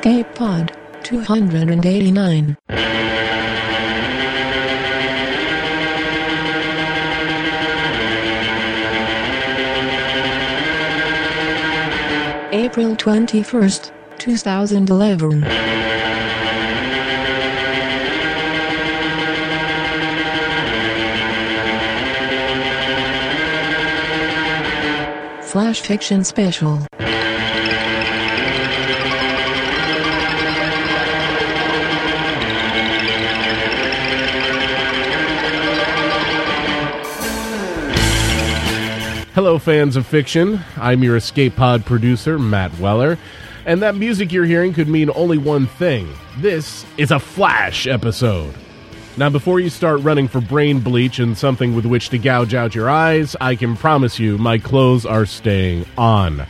[0.00, 2.56] Escape Pod 289.
[12.50, 15.42] April 21st, 2011.
[25.42, 26.86] Flash Fiction Special.
[39.40, 40.60] Hello, fans of fiction.
[40.76, 43.16] I'm your Escape Pod producer, Matt Weller.
[43.64, 48.54] And that music you're hearing could mean only one thing this is a Flash episode.
[49.16, 52.74] Now, before you start running for brain bleach and something with which to gouge out
[52.74, 56.44] your eyes, I can promise you my clothes are staying on.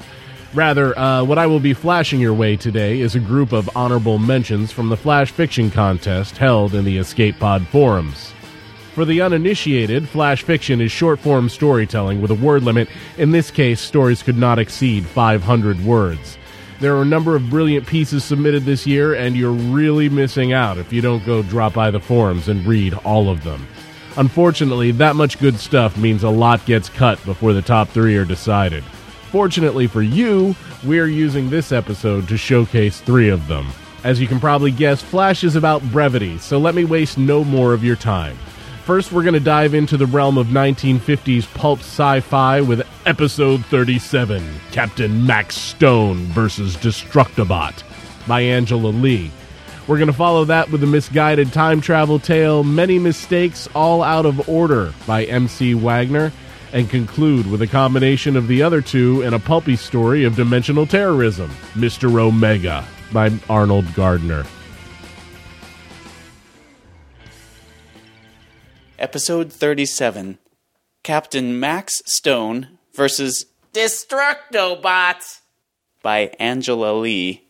[0.53, 4.19] Rather, uh, what I will be flashing your way today is a group of honorable
[4.19, 8.33] mentions from the Flash Fiction Contest held in the Escape Pod forums.
[9.01, 12.87] For the uninitiated, flash fiction is short form storytelling with a word limit.
[13.17, 16.37] In this case, stories could not exceed 500 words.
[16.81, 20.77] There are a number of brilliant pieces submitted this year, and you're really missing out
[20.77, 23.67] if you don't go drop by the forums and read all of them.
[24.19, 28.27] Unfortunately, that much good stuff means a lot gets cut before the top three are
[28.27, 28.85] decided.
[29.31, 33.67] Fortunately for you, we're using this episode to showcase three of them.
[34.05, 37.73] As you can probably guess, Flash is about brevity, so let me waste no more
[37.73, 38.37] of your time.
[38.85, 43.65] First, we're going to dive into the realm of 1950s pulp sci fi with episode
[43.67, 44.43] 37
[44.73, 47.83] Captain Max Stone versus Destructobot
[48.27, 49.31] by Angela Lee.
[49.87, 54.27] We're going to follow that with a misguided time travel tale, Many Mistakes, All Out
[54.27, 55.75] of Order by M.C.
[55.75, 56.33] Wagner,
[56.73, 60.87] and conclude with a combination of the other two in a pulpy story of dimensional
[60.87, 62.21] terrorism, Mr.
[62.21, 64.45] Omega by Arnold Gardner.
[69.01, 70.37] Episode 37
[71.03, 75.41] Captain Max Stone versus Destructobot
[76.03, 77.49] by Angela Lee.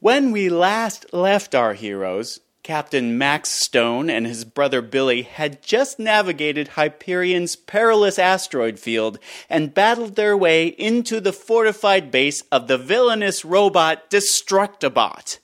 [0.00, 6.00] When we last left our heroes, Captain Max Stone and his brother Billy had just
[6.00, 12.76] navigated Hyperion's perilous asteroid field and battled their way into the fortified base of the
[12.76, 15.38] villainous robot Destructobot.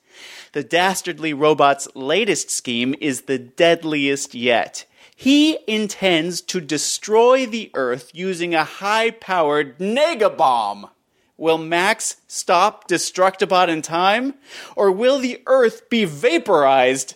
[0.53, 4.87] The dastardly robot's latest scheme is the deadliest yet.
[5.15, 10.91] He intends to destroy the Earth using a high powered negabomb.
[11.37, 14.35] Will Max stop Destructobot in time?
[14.77, 17.15] Or will the Earth be vaporized?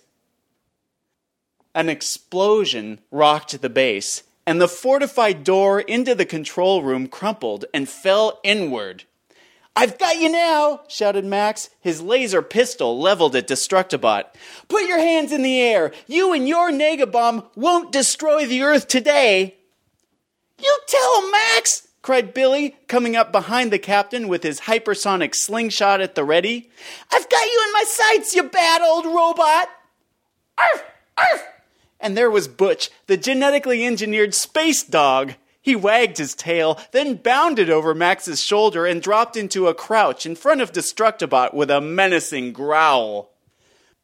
[1.74, 7.88] An explosion rocked the base, and the fortified door into the control room crumpled and
[7.88, 9.04] fell inward.
[9.74, 14.24] I've got you now, shouted Max, his laser pistol leveled at Destructobot.
[14.68, 15.92] Put your hands in the air.
[16.06, 19.56] You and your negabomb won't destroy the Earth today.
[20.62, 26.00] You tell him, Max, cried Billy, coming up behind the captain with his hypersonic slingshot
[26.00, 26.70] at the ready.
[27.10, 29.68] I've got you in my sights, you bad old robot.
[30.58, 30.84] Arf!
[31.16, 31.42] Arf!
[31.98, 35.34] And there was Butch, the genetically engineered space dog.
[35.62, 40.34] He wagged his tail, then bounded over Max's shoulder and dropped into a crouch in
[40.34, 43.30] front of Destructobot with a menacing growl.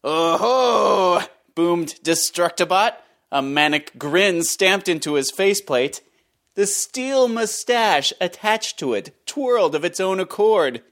[0.05, 1.27] Oh ho!
[1.57, 2.93] boomed Destructobot,
[3.33, 6.01] a manic grin stamped into his faceplate.
[6.55, 10.83] The steel mustache attached to it twirled of its own accord.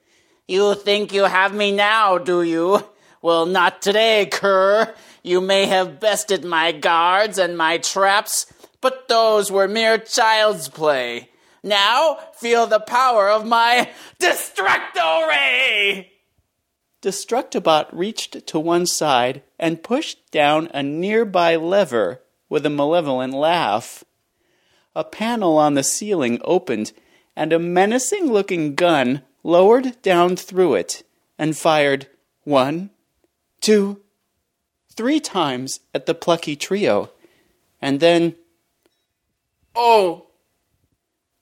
[0.49, 2.85] You think you have me now, do you?
[3.23, 4.95] Well, not today, cur.
[5.23, 8.47] You may have bested my guards and my traps,
[8.87, 11.29] but those were mere child's play.
[11.61, 16.13] Now feel the power of my Destructo Ray!
[17.03, 24.05] Destructobot reached to one side and pushed down a nearby lever with a malevolent laugh.
[24.95, 26.93] A panel on the ceiling opened,
[27.35, 31.03] and a menacing looking gun lowered down through it
[31.37, 32.07] and fired
[32.45, 32.91] one,
[33.61, 34.01] two,
[34.95, 37.11] three times at the plucky trio,
[37.83, 38.37] and then
[39.77, 40.29] Oh!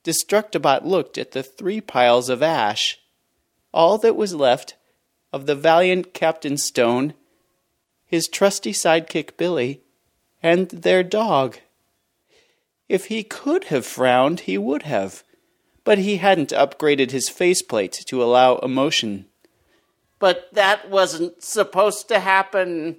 [0.02, 2.98] Destructobot looked at the three piles of ash,
[3.72, 4.76] all that was left
[5.32, 7.14] of the valiant Captain Stone,
[8.04, 9.80] his trusty sidekick Billy,
[10.42, 11.58] and their dog.
[12.88, 15.24] If he could have frowned, he would have,
[15.84, 19.26] but he hadn't upgraded his faceplate to allow emotion.
[20.18, 22.98] But that wasn't supposed to happen.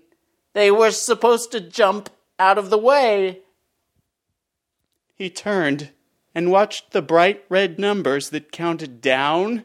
[0.53, 2.09] They were supposed to jump
[2.39, 3.41] out of the way.
[5.15, 5.91] He turned
[6.35, 9.63] and watched the bright red numbers that counted down,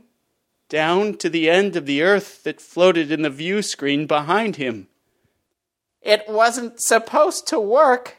[0.69, 4.87] down to the end of the earth that floated in the view screen behind him.
[6.01, 8.19] It wasn't supposed to work.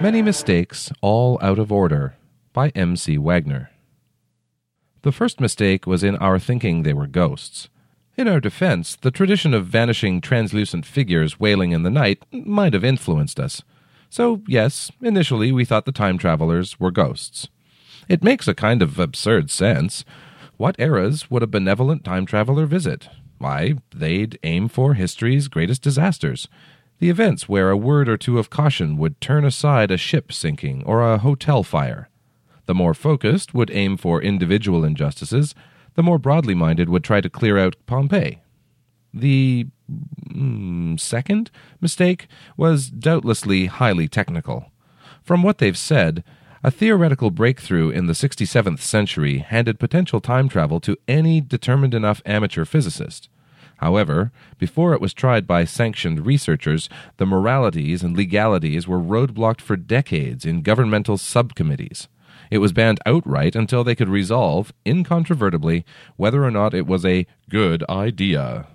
[0.00, 2.16] Many Mistakes, All Out of Order
[2.52, 3.16] by M.C.
[3.16, 3.70] Wagner.
[5.02, 7.68] The first mistake was in our thinking they were ghosts.
[8.16, 12.84] In our defense, the tradition of vanishing translucent figures wailing in the night might have
[12.84, 13.62] influenced us.
[14.08, 17.48] So, yes, initially we thought the time travelers were ghosts.
[18.08, 20.04] It makes a kind of absurd sense.
[20.56, 23.08] What eras would a benevolent time traveler visit?
[23.38, 26.48] Why, they'd aim for history's greatest disasters
[26.98, 30.82] the events where a word or two of caution would turn aside a ship sinking
[30.84, 32.08] or a hotel fire.
[32.66, 35.54] The more focused would aim for individual injustices,
[35.94, 38.40] the more broadly minded would try to clear out Pompeii.
[39.12, 39.66] The
[40.28, 41.50] mm, second
[41.80, 42.26] mistake
[42.56, 44.72] was doubtlessly highly technical.
[45.22, 46.24] From what they've said,
[46.62, 52.22] a theoretical breakthrough in the 67th century handed potential time travel to any determined enough
[52.24, 53.28] amateur physicist.
[53.78, 56.88] However, before it was tried by sanctioned researchers,
[57.18, 62.08] the moralities and legalities were roadblocked for decades in governmental subcommittees.
[62.50, 65.84] It was banned outright until they could resolve, incontrovertibly,
[66.16, 68.66] whether or not it was a good idea.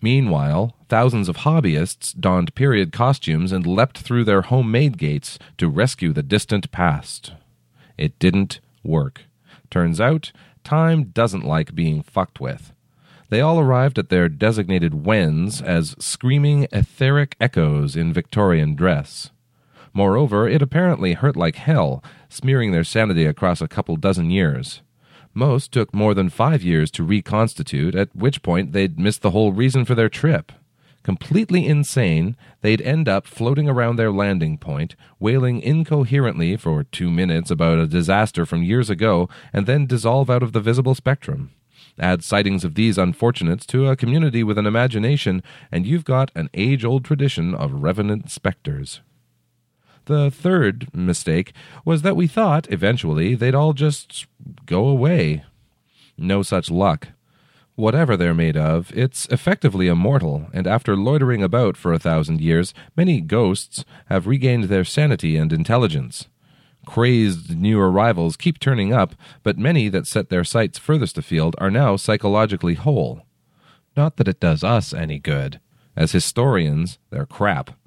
[0.00, 6.12] Meanwhile, thousands of hobbyists donned period costumes and leapt through their homemade gates to rescue
[6.12, 7.32] the distant past.
[7.96, 9.22] It didn't work.
[9.70, 10.30] Turns out,
[10.62, 12.72] time doesn't like being fucked with.
[13.28, 19.30] They all arrived at their designated wens as screaming etheric echoes in Victorian dress.
[19.98, 24.80] Moreover, it apparently hurt like hell, smearing their sanity across a couple dozen years.
[25.34, 29.52] Most took more than five years to reconstitute, at which point they'd missed the whole
[29.52, 30.52] reason for their trip.
[31.02, 37.50] Completely insane, they'd end up floating around their landing point, wailing incoherently for two minutes
[37.50, 41.50] about a disaster from years ago, and then dissolve out of the visible spectrum.
[41.98, 45.42] Add sightings of these unfortunates to a community with an imagination,
[45.72, 49.00] and you've got an age old tradition of revenant specters.
[50.08, 51.52] The third mistake
[51.84, 54.26] was that we thought, eventually, they'd all just
[54.64, 55.44] go away.
[56.16, 57.08] No such luck.
[57.74, 62.72] Whatever they're made of, it's effectively immortal, and after loitering about for a thousand years,
[62.96, 66.26] many ghosts have regained their sanity and intelligence.
[66.86, 71.70] Crazed new arrivals keep turning up, but many that set their sights furthest afield are
[71.70, 73.26] now psychologically whole.
[73.94, 75.60] Not that it does us any good.
[75.94, 77.77] As historians, they're crap.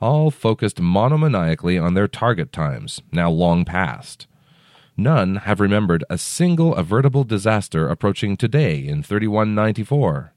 [0.00, 4.26] All focused monomaniacally on their target times, now long past.
[4.96, 10.32] None have remembered a single avertible disaster approaching today in 3194.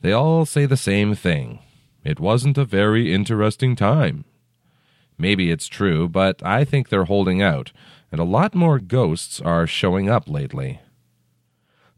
[0.00, 1.60] They all say the same thing.
[2.04, 4.24] It wasn't a very interesting time.
[5.18, 7.72] Maybe it's true, but I think they're holding out,
[8.10, 10.80] and a lot more ghosts are showing up lately.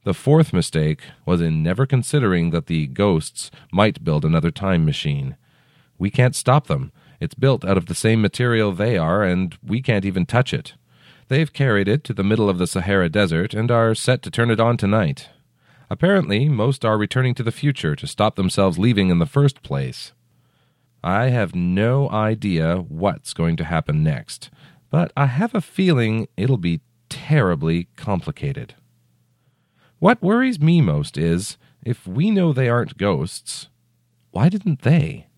[0.05, 5.37] The fourth mistake was in never considering that the ghosts might build another time machine.
[6.02, 6.90] We can't stop them.
[7.20, 10.75] It's built out of the same material they are, and we can't even touch it.
[11.28, 14.50] They've carried it to the middle of the Sahara Desert and are set to turn
[14.50, 15.28] it on tonight.
[15.88, 20.12] Apparently, most are returning to the future to stop themselves leaving in the first place.
[21.05, 24.50] I have no idea what's going to happen next,
[24.91, 28.74] but I have a feeling it'll be terribly complicated.
[30.00, 33.69] What worries me most is if we know they aren't ghosts,
[34.32, 35.29] why didn't they?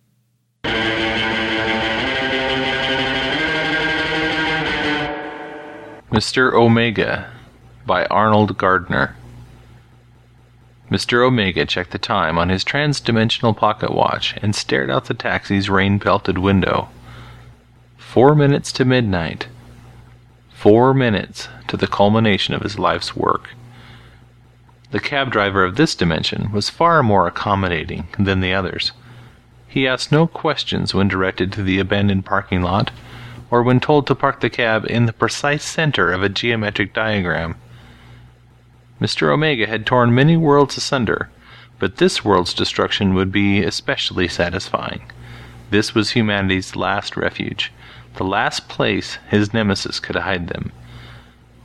[6.14, 6.52] Mr.
[6.52, 7.28] Omega
[7.84, 9.16] by Arnold Gardner.
[10.88, 11.26] Mr.
[11.26, 16.38] Omega checked the time on his trans-dimensional pocket watch and stared out the taxi's rain-pelted
[16.38, 16.88] window.
[17.96, 19.48] Four minutes to midnight.
[20.52, 23.50] Four minutes to the culmination of his life's work.
[24.92, 28.92] The cab driver of this dimension was far more accommodating than the others.
[29.74, 32.92] He asked no questions when directed to the abandoned parking lot,
[33.50, 37.56] or when told to park the cab in the precise center of a geometric diagram.
[39.00, 39.32] Mr.
[39.32, 41.28] Omega had torn many worlds asunder,
[41.80, 45.10] but this world's destruction would be especially satisfying.
[45.70, 47.72] This was humanity's last refuge,
[48.14, 50.70] the last place his nemesis could hide them.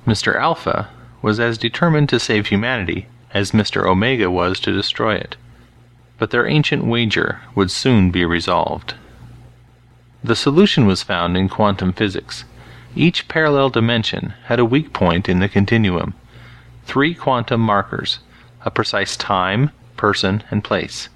[0.07, 0.35] Mr.
[0.35, 0.89] Alpha
[1.21, 3.85] was as determined to save humanity as Mr.
[3.85, 5.37] Omega was to destroy it.
[6.19, 8.93] But their ancient wager would soon be resolved.
[10.23, 12.43] The solution was found in quantum physics.
[12.95, 16.13] Each parallel dimension had a weak point in the continuum
[16.89, 18.17] three quantum markers
[18.65, 21.07] a precise time, person, and place.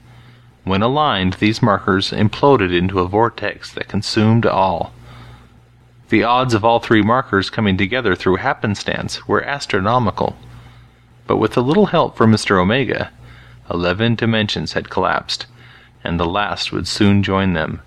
[0.63, 4.93] When aligned, these markers imploded into a vortex that consumed all.
[6.09, 10.37] The odds of all three markers coming together through happenstance were astronomical.
[11.25, 12.61] But with a little help from Mr.
[12.61, 13.11] Omega,
[13.69, 15.45] eleven dimensions had collapsed,
[16.03, 17.81] and the last would soon join them.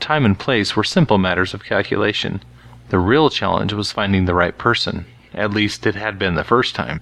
[0.00, 2.42] Time and place were simple matters of calculation.
[2.90, 5.06] The real challenge was finding the right person.
[5.32, 7.00] At least it had been the first time.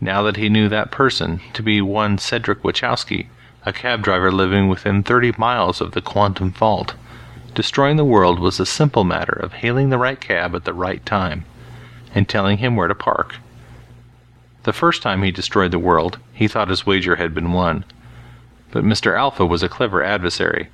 [0.00, 3.26] Now that he knew that person to be one Cedric Wachowski,
[3.64, 6.94] a cab driver living within 30 miles of the quantum fault,
[7.54, 11.04] destroying the world was a simple matter of hailing the right cab at the right
[11.06, 11.44] time
[12.14, 13.36] and telling him where to park.
[14.64, 17.84] The first time he destroyed the world, he thought his wager had been won.
[18.70, 19.18] But Mr.
[19.18, 20.68] Alpha was a clever adversary.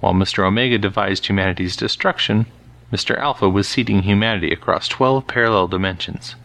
[0.00, 0.44] While Mr.
[0.44, 2.46] Omega devised humanity's destruction,
[2.92, 3.18] Mr.
[3.18, 6.36] Alpha was seeding humanity across 12 parallel dimensions.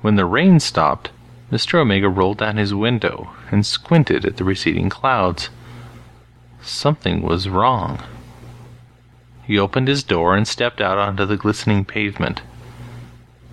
[0.00, 1.10] When the rain stopped,
[1.52, 1.74] Mr.
[1.74, 5.50] Omega rolled down his window and squinted at the receding clouds.
[6.60, 8.02] Something was wrong.
[9.44, 12.42] He opened his door and stepped out onto the glistening pavement.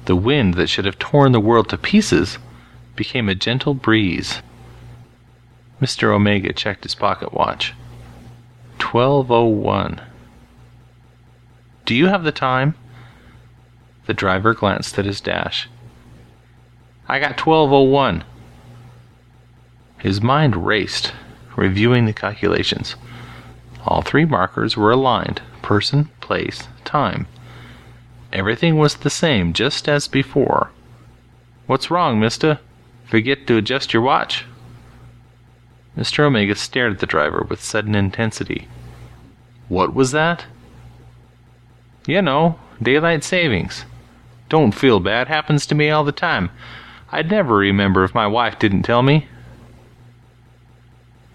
[0.05, 2.37] The wind that should have torn the world to pieces
[2.95, 4.41] became a gentle breeze.
[5.81, 6.13] Mr.
[6.13, 7.73] Omega checked his pocket watch.
[8.79, 10.01] 1201.
[11.85, 12.75] Do you have the time?
[14.05, 15.69] The driver glanced at his dash.
[17.07, 18.23] I got 1201.
[19.99, 21.13] His mind raced,
[21.55, 22.95] reviewing the calculations.
[23.85, 27.25] All three markers were aligned person, place, time.
[28.33, 30.71] Everything was the same, just as before.
[31.67, 32.59] What's wrong, mister?
[33.05, 34.45] Forget to adjust your watch?
[35.95, 36.21] Mr.
[36.21, 38.67] Omega stared at the driver with sudden intensity.
[39.69, 40.45] What was that?
[42.07, 43.85] You know, daylight savings.
[44.49, 46.49] Don't feel bad, happens to me all the time.
[47.11, 49.27] I'd never remember if my wife didn't tell me.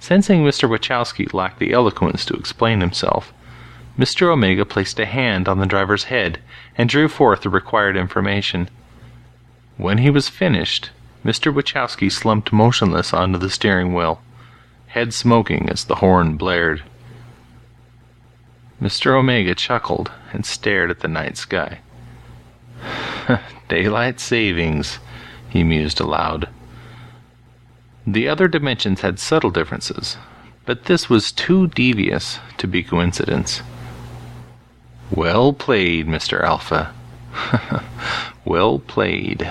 [0.01, 0.69] Sensing Mr.
[0.69, 3.33] Wachowski lacked the eloquence to explain himself,
[3.99, 4.29] Mr.
[4.29, 6.39] Omega placed a hand on the driver's head
[6.77, 8.71] and drew forth the required information.
[9.77, 10.91] When he was finished,
[11.25, 11.53] Mr.
[11.53, 14.23] Wachowski slumped motionless onto the steering wheel,
[14.89, 16.85] head smoking as the horn blared.
[18.81, 19.19] Mr.
[19.19, 21.81] Omega chuckled and stared at the night sky.
[23.69, 25.01] Daylight savings,
[25.51, 26.49] he mused aloud.
[28.07, 30.17] The other dimensions had subtle differences,
[30.65, 33.61] but this was too devious to be coincidence.
[35.11, 36.43] Well played, Mr.
[36.43, 36.95] Alpha.
[38.45, 39.51] well played.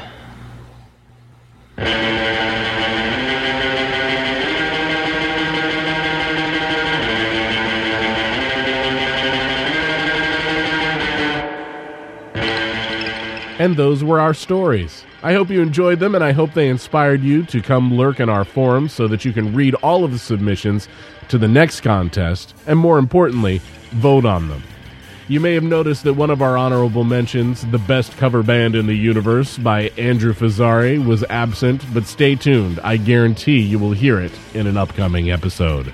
[13.60, 15.04] And those were our stories.
[15.24, 18.30] I hope you enjoyed them and I hope they inspired you to come lurk in
[18.30, 20.88] our forums so that you can read all of the submissions
[21.30, 23.60] to the next contest and, more importantly,
[23.94, 24.62] vote on them.
[25.30, 28.88] You may have noticed that one of our honorable mentions, the best cover band in
[28.88, 32.80] the universe by Andrew Fazzari, was absent, but stay tuned.
[32.80, 35.94] I guarantee you will hear it in an upcoming episode.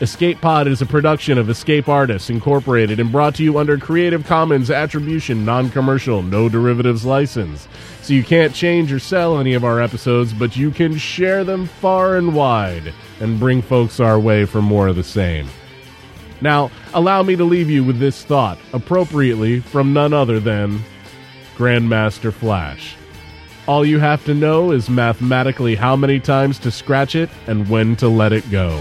[0.00, 4.24] Escape Pod is a production of Escape Artists Incorporated and brought to you under Creative
[4.24, 7.66] Commons Attribution Non Commercial No Derivatives License.
[8.02, 11.66] So you can't change or sell any of our episodes, but you can share them
[11.66, 15.48] far and wide and bring folks our way for more of the same.
[16.40, 20.80] Now, allow me to leave you with this thought, appropriately from none other than
[21.56, 22.96] Grandmaster Flash.
[23.66, 27.96] All you have to know is mathematically how many times to scratch it and when
[27.96, 28.80] to let it go.